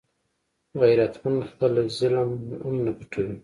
[0.81, 2.29] غیرتمند خپل ظلم
[2.63, 3.35] هم نه پټوي